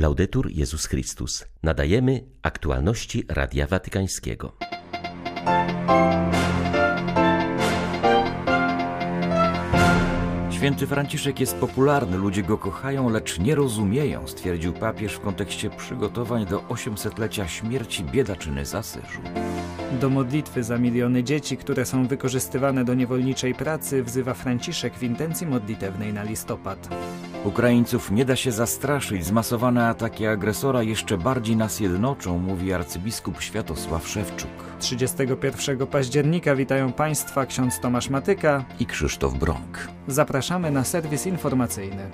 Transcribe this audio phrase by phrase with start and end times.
[0.00, 1.44] Laudetur Jezus Chrystus.
[1.62, 4.56] Nadajemy aktualności Radia Watykańskiego.
[10.50, 16.46] Święty Franciszek jest popularny, ludzie go kochają, lecz nie rozumieją, stwierdził papież w kontekście przygotowań
[16.46, 19.20] do 800-lecia śmierci biedaczyny z Asyżu.
[20.00, 25.46] Do modlitwy za miliony dzieci, które są wykorzystywane do niewolniczej pracy, wzywa Franciszek w intencji
[25.46, 26.88] modlitewnej na listopad.
[27.44, 34.08] Ukraińców nie da się zastraszyć, zmasowane ataki agresora jeszcze bardziej nas jednoczą, mówi arcybiskup Światosław
[34.08, 34.50] Szewczuk.
[34.78, 39.88] 31 października witają Państwa ksiądz Tomasz Matyka i Krzysztof Brąk.
[40.08, 42.10] Zapraszamy na serwis informacyjny.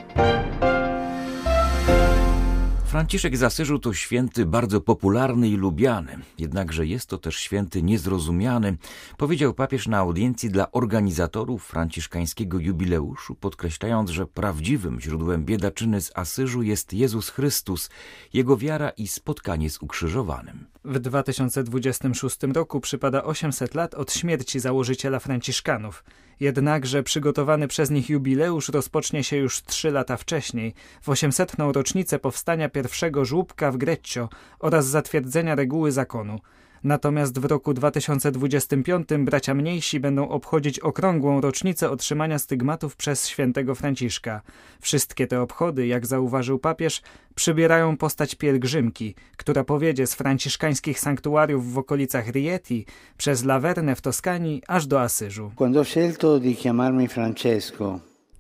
[2.97, 8.77] Franciszek z Asyżu to święty bardzo popularny i lubiany, jednakże jest to też święty niezrozumiany,
[9.17, 16.63] powiedział papież na audiencji dla organizatorów franciszkańskiego jubileuszu, podkreślając, że prawdziwym źródłem biedaczyny z Asyżu
[16.63, 17.91] jest Jezus Chrystus,
[18.33, 20.67] jego wiara i spotkanie z ukrzyżowanym.
[20.89, 26.05] W 2026 roku przypada 800 lat od śmierci założyciela Franciszkanów.
[26.41, 31.53] Jednakże przygotowany przez nich jubileusz rozpocznie się już trzy lata wcześniej, w 800.
[31.59, 36.41] rocznicę powstania pierwszego żłóbka w Greccio oraz zatwierdzenia reguły zakonu.
[36.85, 44.41] Natomiast w roku 2025 bracia mniejsi będą obchodzić okrągłą rocznicę otrzymania stygmatów przez świętego Franciszka.
[44.81, 47.03] Wszystkie te obchody, jak zauważył papież,
[47.35, 54.63] przybierają postać pielgrzymki, która powiedzie z franciszkańskich sanktuariów w okolicach Rieti przez Laverne w Toskanii
[54.69, 55.51] aż do Asyżu.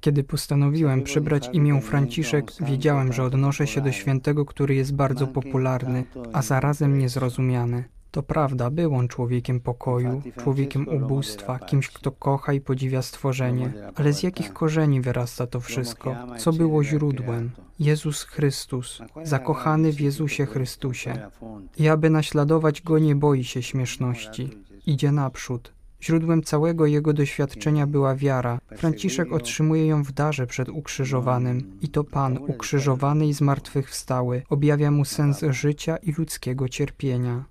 [0.00, 6.04] Kiedy postanowiłem przybrać imię Franciszek, wiedziałem, że odnoszę się do świętego, który jest bardzo popularny,
[6.32, 7.95] a zarazem niezrozumiany.
[8.16, 13.72] To prawda, był on człowiekiem pokoju, człowiekiem ubóstwa, kimś, kto kocha i podziwia stworzenie.
[13.94, 16.16] Ale z jakich korzeni wyrasta to wszystko?
[16.38, 17.50] Co było źródłem?
[17.80, 21.30] Jezus Chrystus, zakochany w Jezusie Chrystusie.
[21.78, 24.50] I aby naśladować Go nie boi się śmieszności.
[24.86, 25.72] Idzie naprzód,
[26.06, 28.58] Źródłem całego jego doświadczenia była wiara.
[28.76, 31.78] Franciszek otrzymuje ją w darze przed ukrzyżowanym.
[31.82, 37.44] I to Pan, ukrzyżowany i zmartwychwstały, objawia mu sens życia i ludzkiego cierpienia.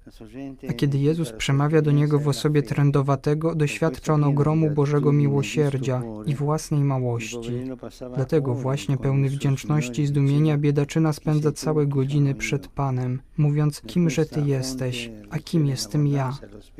[0.69, 6.35] A kiedy Jezus przemawia do niego w osobie trędowatego, doświadcza on ogromu Bożego miłosierdzia i
[6.35, 7.51] własnej małości.
[8.15, 14.41] Dlatego właśnie pełny wdzięczności i zdumienia biedaczyna spędza całe godziny przed Panem, mówiąc, kimże Ty
[14.41, 16.37] jesteś, a kim jestem ja.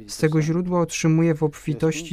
[0.08, 1.65] Z tego źródła otrzymuje w obfitości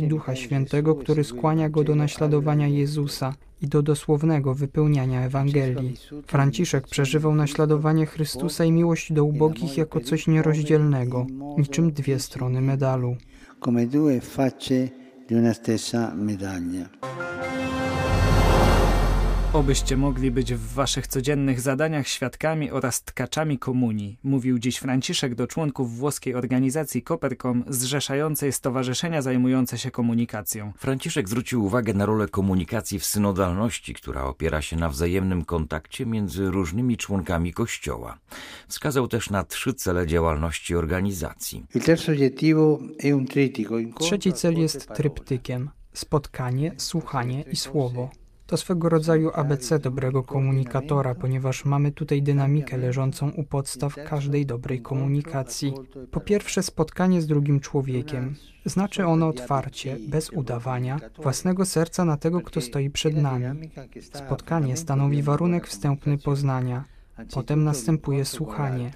[0.09, 5.97] Ducha Świętego, który skłania go do naśladowania Jezusa i do dosłownego wypełniania Ewangelii.
[6.27, 11.27] Franciszek przeżywał naśladowanie Chrystusa i miłość do ubogich jako coś nierozdzielnego,
[11.59, 13.17] niczym dwie strony medalu.
[13.65, 14.89] Come due facce
[15.29, 16.89] di una stessa medaglia.
[19.53, 25.47] Obyście mogli być w waszych codziennych zadaniach świadkami oraz tkaczami komunii, mówił dziś Franciszek do
[25.47, 30.73] członków włoskiej organizacji Koperkom zrzeszającej stowarzyszenia zajmujące się komunikacją.
[30.77, 36.51] Franciszek zwrócił uwagę na rolę komunikacji w synodalności, która opiera się na wzajemnym kontakcie między
[36.51, 38.19] różnymi członkami Kościoła.
[38.69, 41.67] Wskazał też na trzy cele działalności organizacji.
[44.01, 48.22] Trzeci cel jest tryptykiem spotkanie, słuchanie i słowo.
[48.53, 54.83] To swego rodzaju ABC dobrego komunikatora, ponieważ mamy tutaj dynamikę leżącą u podstaw każdej dobrej
[54.83, 55.75] komunikacji.
[56.11, 58.35] Po pierwsze, spotkanie z drugim człowiekiem.
[58.65, 63.71] Znaczy ono otwarcie, bez udawania, własnego serca na tego, kto stoi przed nami.
[64.13, 66.85] Spotkanie stanowi warunek wstępny poznania.
[67.35, 68.91] Potem następuje słuchanie.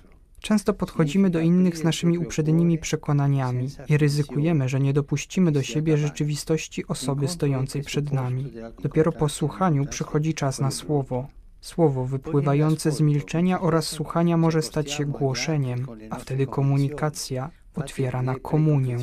[0.47, 5.97] Często podchodzimy do innych z naszymi uprzednimi przekonaniami i ryzykujemy, że nie dopuścimy do siebie
[5.97, 8.53] rzeczywistości osoby stojącej przed nami.
[8.83, 11.29] Dopiero po słuchaniu przychodzi czas na słowo.
[11.61, 18.35] Słowo wypływające z milczenia oraz słuchania może stać się głoszeniem, a wtedy komunikacja otwiera na
[18.35, 18.99] komunię.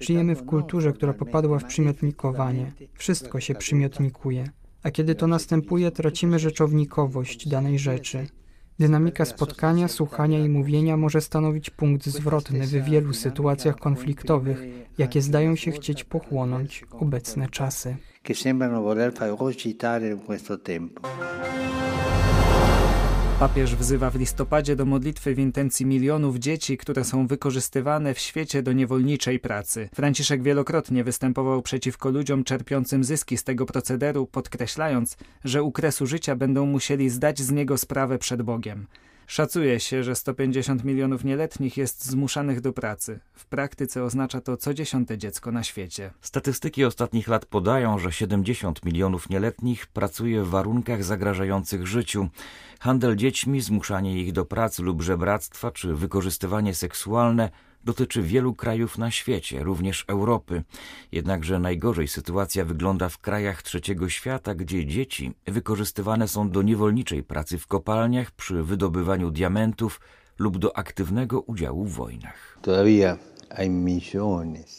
[0.00, 2.72] Żyjemy w kulturze, która popadła w przymiotnikowanie.
[2.94, 4.50] Wszystko się przymiotnikuje.
[4.82, 8.26] A kiedy to następuje, tracimy rzeczownikowość danej rzeczy.
[8.80, 14.62] Dynamika spotkania, słuchania i mówienia może stanowić punkt zwrotny w wielu sytuacjach konfliktowych,
[14.98, 17.96] jakie zdają się chcieć pochłonąć obecne czasy.
[23.40, 28.62] Papież wzywa w listopadzie do modlitwy w intencji milionów dzieci, które są wykorzystywane w świecie
[28.62, 29.88] do niewolniczej pracy.
[29.94, 36.36] Franciszek wielokrotnie występował przeciwko ludziom czerpiącym zyski z tego procederu, podkreślając, że u kresu życia
[36.36, 38.86] będą musieli zdać z niego sprawę przed Bogiem.
[39.30, 43.20] Szacuje się, że 150 milionów nieletnich jest zmuszanych do pracy.
[43.32, 46.10] W praktyce oznacza to co dziesiąte dziecko na świecie.
[46.20, 52.28] Statystyki ostatnich lat podają, że 70 milionów nieletnich pracuje w warunkach zagrażających życiu.
[52.80, 57.50] Handel dziećmi, zmuszanie ich do pracy lub żebractwa czy wykorzystywanie seksualne
[57.84, 60.62] dotyczy wielu krajów na świecie, również Europy.
[61.12, 67.58] Jednakże najgorzej sytuacja wygląda w krajach trzeciego świata, gdzie dzieci wykorzystywane są do niewolniczej pracy
[67.58, 70.00] w kopalniach przy wydobywaniu diamentów
[70.38, 72.58] lub do aktywnego udziału w wojnach.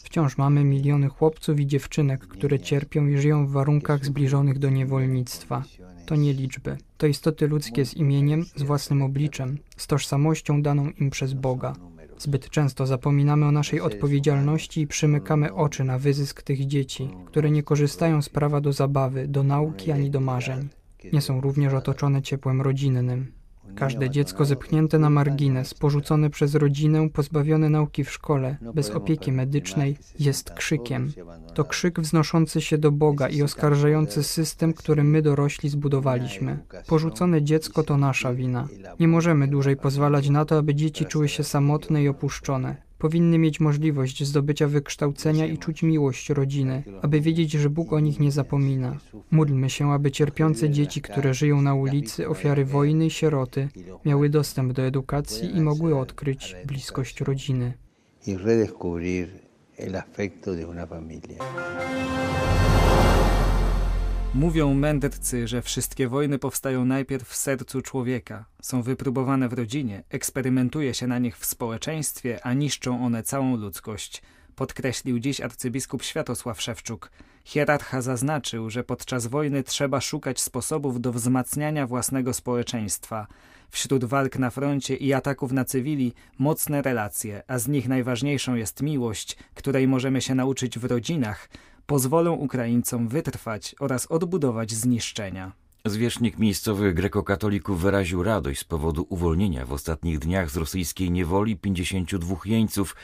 [0.03, 5.63] Wciąż mamy miliony chłopców i dziewczynek, które cierpią i żyją w warunkach zbliżonych do niewolnictwa.
[6.05, 6.77] To nie liczby.
[6.97, 11.73] To istoty ludzkie z imieniem, z własnym obliczem, z tożsamością daną im przez Boga.
[12.21, 17.63] Zbyt często zapominamy o naszej odpowiedzialności i przymykamy oczy na wyzysk tych dzieci, które nie
[17.63, 20.69] korzystają z prawa do zabawy, do nauki ani do marzeń.
[21.13, 23.40] Nie są również otoczone ciepłem rodzinnym.
[23.75, 29.97] Każde dziecko zepchnięte na margines, porzucone przez rodzinę, pozbawione nauki w szkole, bez opieki medycznej,
[30.19, 31.11] jest krzykiem.
[31.53, 36.59] To krzyk wznoszący się do Boga i oskarżający system, który my dorośli zbudowaliśmy.
[36.87, 38.67] Porzucone dziecko to nasza wina.
[38.99, 43.59] Nie możemy dłużej pozwalać na to, aby dzieci czuły się samotne i opuszczone powinny mieć
[43.59, 48.97] możliwość zdobycia wykształcenia i czuć miłość rodziny, aby wiedzieć, że Bóg o nich nie zapomina.
[49.31, 53.69] Módlmy się, aby cierpiące dzieci, które żyją na ulicy, ofiary wojny i sieroty,
[54.05, 57.73] miały dostęp do edukacji i mogły odkryć bliskość rodziny.
[59.77, 61.37] El afecto de una familia.
[64.35, 70.93] Mówią mędrcy, że wszystkie wojny powstają najpierw w sercu człowieka, są wypróbowane w rodzinie, eksperymentuje
[70.93, 74.21] się na nich w społeczeństwie, a niszczą one całą ludzkość,
[74.55, 77.11] podkreślił dziś arcybiskup Światosław Szewczuk.
[77.43, 83.27] Hierarcha zaznaczył, że podczas wojny trzeba szukać sposobów do wzmacniania własnego społeczeństwa.
[83.69, 88.81] Wśród walk na froncie i ataków na cywili mocne relacje, a z nich najważniejszą jest
[88.81, 91.49] miłość, której możemy się nauczyć w rodzinach,
[91.85, 95.51] pozwolą Ukraińcom wytrwać oraz odbudować zniszczenia.
[95.85, 102.35] Zwierzchnik miejscowych grekokatolików wyraził radość z powodu uwolnienia w ostatnich dniach z rosyjskiej niewoli 52
[102.45, 102.95] jeńców.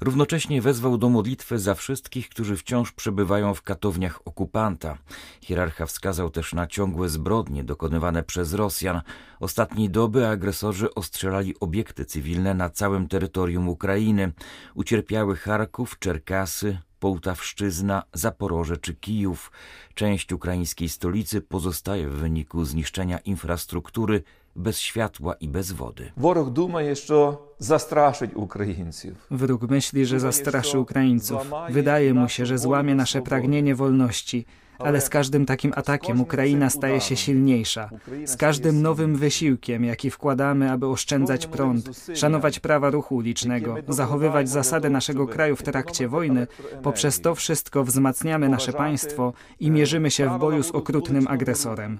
[0.00, 4.98] Równocześnie wezwał do modlitwy za wszystkich, którzy wciąż przebywają w katowniach okupanta.
[5.40, 9.00] Hierarcha wskazał też na ciągłe zbrodnie dokonywane przez Rosjan.
[9.40, 14.32] Ostatniej doby agresorzy ostrzelali obiekty cywilne na całym terytorium Ukrainy.
[14.74, 19.52] Ucierpiały Charków, Czerkasy, Połtawszczyzna, Zaporoże czy Kijów.
[19.94, 24.22] Część ukraińskiej stolicy pozostaje w wyniku zniszczenia infrastruktury
[24.55, 26.11] bez światła i bez wody.
[26.17, 29.27] Ворог думає, jeszcze zastraszyć Ukraińców.
[29.31, 31.51] Wróg myśli, że zastraszy Ukraińców.
[31.69, 34.45] Wydaje mu się, że złamie nasze pragnienie wolności,
[34.79, 37.89] ale z każdym takim atakiem Ukraina staje się silniejsza.
[38.25, 44.89] Z każdym nowym wysiłkiem, jaki wkładamy, aby oszczędzać prąd, szanować prawa ruchu ulicznego, zachowywać zasady
[44.89, 46.47] naszego kraju w trakcie wojny,
[46.83, 51.99] poprzez to wszystko wzmacniamy nasze państwo i mierzymy się w boju z okrutnym agresorem.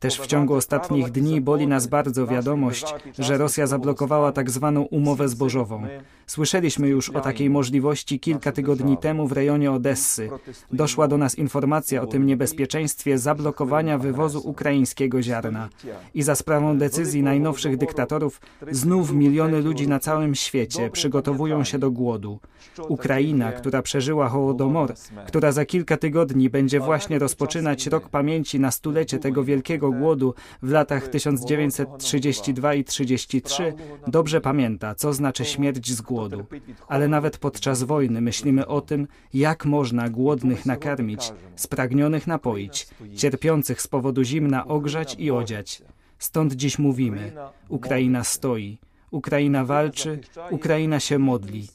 [0.00, 5.28] Też w ciągu ostatnich dni boli nas bardzo wiadomość, że Rosja zablokowała tak zwaną umowę
[5.28, 5.86] zbożową.
[6.26, 10.30] Słyszeliśmy już o takiej możliwości kilka tygodni temu w rejonie Odessy.
[10.72, 15.68] Doszła do nas informacja o tym niebezpieczeństwie zablokowania wywozu ukraińskiego ziarna.
[16.14, 18.40] I za sprawą decyzji najnowszych dyktatorów
[18.70, 22.40] znów miliony ludzi na całym świecie przygotowują się do głodu.
[22.88, 24.94] Ukraina, która przeżyła Hołodomor,
[25.26, 30.70] która za kilka tygodni będzie właśnie rozpoczynać rok pamięci na stulecie tego wielkiego głodu w
[30.70, 33.74] latach 1932 i 33,
[34.06, 36.46] dobrze pamięta, co znaczy śmierć z głodu.
[36.88, 43.86] Ale nawet podczas wojny myślimy o tym, jak można głodnych nakarmić, spragnionych napoić, cierpiących z
[43.86, 45.82] powodu zimna ogrzać i odziać.
[46.18, 47.32] Stąd dziś mówimy:
[47.68, 48.78] Ukraina stoi,
[49.10, 51.68] Ukraina walczy, Ukraina się modli.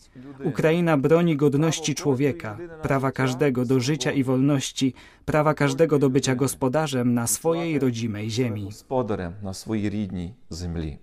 [0.44, 4.94] Ukraina broni godności człowieka, prawa każdego do życia i wolności,
[5.26, 8.66] prawa każdego do bycia gospodarzem na swojej rodzimej ziemi.
[8.66, 10.98] Gospodarem na swojej rodzinnej ziemi.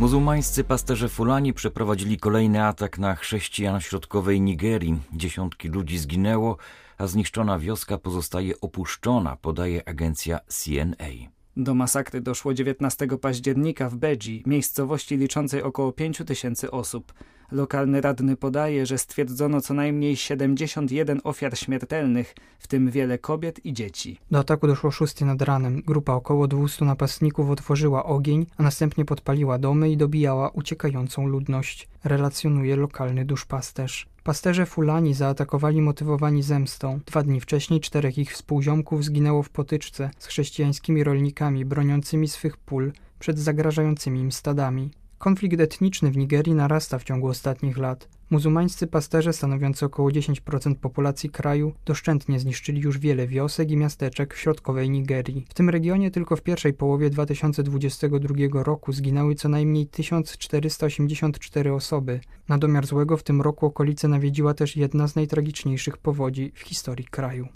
[0.00, 5.00] Muzułmańscy pasterze Fulani przeprowadzili kolejny atak na chrześcijan środkowej Nigerii.
[5.12, 6.56] Dziesiątki ludzi zginęło,
[6.98, 11.39] a zniszczona wioska pozostaje opuszczona, podaje agencja CNA.
[11.60, 17.12] Do masakry doszło 19 października w Bedzi, miejscowości liczącej około 5 tysięcy osób.
[17.52, 23.72] Lokalny radny podaje, że stwierdzono co najmniej 71 ofiar śmiertelnych, w tym wiele kobiet i
[23.72, 24.18] dzieci.
[24.30, 25.82] Do ataku doszło 6 nad ranem.
[25.86, 32.76] Grupa około 200 napastników otworzyła ogień, a następnie podpaliła domy i dobijała uciekającą ludność, relacjonuje
[32.76, 34.06] lokalny duszpasterz.
[34.24, 37.00] Pasterze Fulani zaatakowali motywowani zemstą.
[37.06, 42.92] Dwa dni wcześniej czterech ich współziomków zginęło w potyczce z chrześcijańskimi rolnikami broniącymi swych pól
[43.18, 44.90] przed zagrażającymi im stadami.
[45.18, 48.08] Konflikt etniczny w Nigerii narasta w ciągu ostatnich lat.
[48.30, 54.38] Muzułmańscy pasterze, stanowiący około 10% populacji kraju, doszczętnie zniszczyli już wiele wiosek i miasteczek w
[54.38, 55.46] środkowej Nigerii.
[55.48, 62.20] W tym regionie tylko w pierwszej połowie 2022 roku zginęły co najmniej 1484 osoby.
[62.48, 67.04] Na domiar złego w tym roku okolice nawiedziła też jedna z najtragiczniejszych powodzi w historii
[67.04, 67.48] kraju.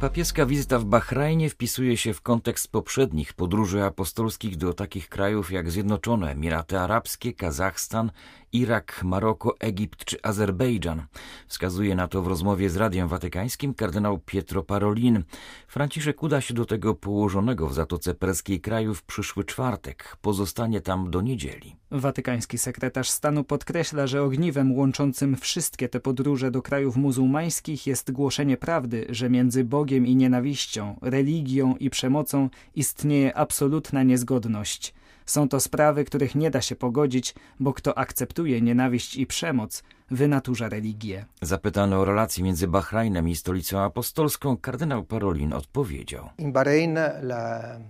[0.00, 5.70] Papieska wizyta w Bahrajnie wpisuje się w kontekst poprzednich podróży apostolskich do takich krajów jak
[5.70, 8.10] Zjednoczone Emiraty Arabskie, Kazachstan,
[8.52, 11.02] Irak, Maroko, Egipt czy Azerbejdżan.
[11.46, 15.24] Wskazuje na to w rozmowie z Radiem Watykańskim kardynał Pietro Parolin.
[15.68, 20.16] Franciszek uda się do tego położonego w Zatoce Perskiej kraju w przyszły czwartek.
[20.20, 21.76] Pozostanie tam do niedzieli.
[21.90, 28.56] Watykański sekretarz stanu podkreśla, że ogniwem łączącym wszystkie te podróże do krajów muzułmańskich jest głoszenie
[28.56, 34.94] prawdy, że między Bogiem i nienawiścią, religią i przemocą istnieje absolutna niezgodność.
[35.28, 40.68] Są to sprawy, których nie da się pogodzić, bo kto akceptuje nienawiść i przemoc, wynaturza
[40.68, 41.24] religię.
[41.42, 46.28] Zapytany o relacje między Bahrajnem i stolicą apostolską, kardynał Parolin odpowiedział.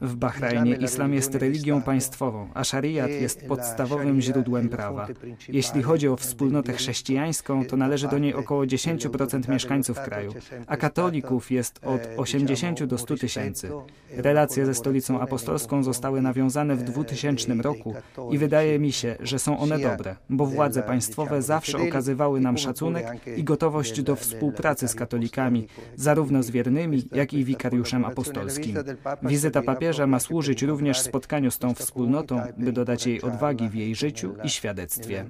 [0.01, 5.07] W Bahrajnie islam jest religią państwową, a szariat jest podstawowym źródłem prawa.
[5.49, 10.35] Jeśli chodzi o wspólnotę chrześcijańską, to należy do niej około 10% mieszkańców kraju,
[10.67, 13.71] a katolików jest od 80 do 100 tysięcy.
[14.11, 17.95] Relacje ze stolicą apostolską zostały nawiązane w 2000 roku
[18.31, 22.59] i wydaje mi się, że są one dobre, bo władze państwowe zawsze okazują okazywały nam
[22.59, 28.77] szacunek i gotowość do współpracy z katolikami, zarówno z wiernymi, jak i wikariuszem apostolskim.
[29.23, 33.95] Wizyta papieża ma służyć również spotkaniu z tą wspólnotą, by dodać jej odwagi w jej
[33.95, 35.25] życiu i świadectwie.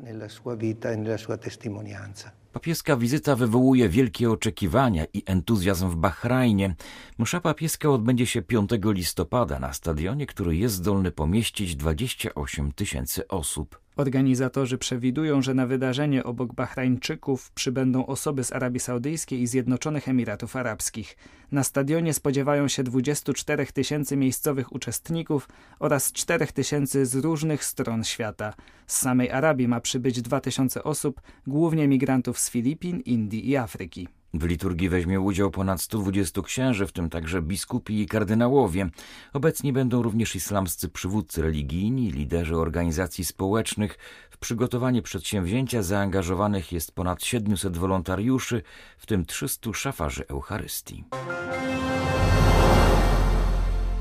[2.53, 6.75] Papieska wizyta wywołuje wielkie oczekiwania i entuzjazm w Bahrajnie.
[7.19, 13.88] Msza papieska odbędzie się 5 listopada na stadionie, który jest zdolny pomieścić 28 tysięcy osób.
[13.99, 20.57] Organizatorzy przewidują, że na wydarzenie obok Bahrajńczyków przybędą osoby z Arabii Saudyjskiej i Zjednoczonych Emiratów
[20.57, 21.17] Arabskich.
[21.53, 28.55] Na stadionie spodziewają się 24 tysięcy miejscowych uczestników oraz 4 tysięcy z różnych stron świata.
[28.87, 34.09] Z samej Arabii ma przybyć 2 tysiące osób, głównie migrantów z Filipin, Indii i Afryki.
[34.35, 38.91] W liturgii weźmie udział ponad 120 księży, w tym także biskupi i kardynałowie.
[39.33, 43.99] Obecni będą również islamscy przywódcy religijni, liderzy organizacji społecznych.
[44.31, 48.63] W przygotowanie przedsięwzięcia zaangażowanych jest ponad 700 wolontariuszy,
[48.99, 51.05] w tym 300 szafarzy Eucharystii.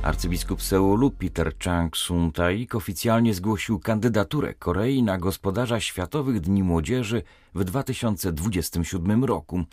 [0.04, 7.24] Arcybiskup Seulu Peter Chang-sun-taik oficjalnie zgłosił kandydaturę Korei na gospodarza Światowych Dni Młodzieży
[7.58, 9.64] w 2027 roku.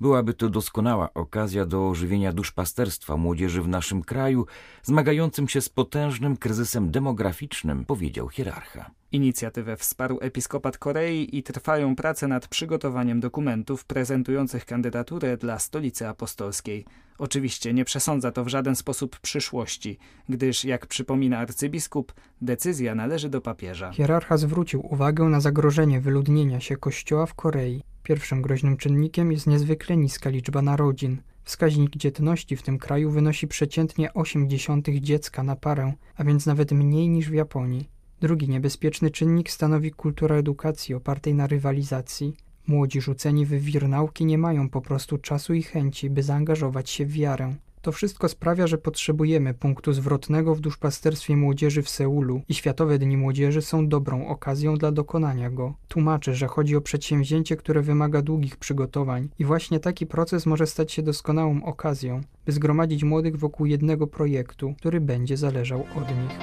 [0.00, 4.46] Byłaby to doskonała okazja do ożywienia duszpasterstwa młodzieży w naszym kraju,
[4.82, 8.90] zmagającym się z potężnym kryzysem demograficznym, powiedział hierarcha.
[9.12, 16.84] Inicjatywę wsparł Episkopat Korei i trwają prace nad przygotowaniem dokumentów prezentujących kandydaturę dla Stolicy Apostolskiej.
[17.18, 23.40] Oczywiście nie przesądza to w żaden sposób przyszłości, gdyż, jak przypomina arcybiskup, decyzja należy do
[23.40, 23.92] papieża.
[23.92, 27.82] Hierarcha zwrócił uwagę na zagrożenie wyludnienia się kościoła w Korei.
[28.02, 31.22] Pierwszym groźnym czynnikiem jest niezwykle niska liczba narodzin.
[31.44, 37.08] Wskaźnik dzietności w tym kraju wynosi przeciętnie 0,8 dziecka na parę, a więc nawet mniej
[37.08, 37.88] niż w Japonii.
[38.20, 42.36] Drugi niebezpieczny czynnik stanowi kultura edukacji opartej na rywalizacji.
[42.66, 47.06] Młodzi rzuceni w wir nauki nie mają po prostu czasu i chęci, by zaangażować się
[47.06, 47.54] w wiarę.
[47.82, 53.16] To wszystko sprawia, że potrzebujemy punktu zwrotnego w duszpasterstwie młodzieży w Seulu i Światowe Dni
[53.16, 55.74] Młodzieży są dobrą okazją dla dokonania go.
[55.88, 60.92] Tłumaczę, że chodzi o przedsięwzięcie, które wymaga długich przygotowań i właśnie taki proces może stać
[60.92, 66.38] się doskonałą okazją, by zgromadzić młodych wokół jednego projektu, który będzie zależał od nich.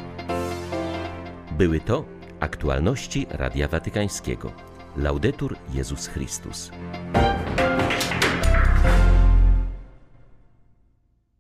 [1.58, 2.05] Były to
[2.39, 4.51] aktualności Radia Watykańskiego.
[4.98, 6.72] Laudetur Jezus Chrystus.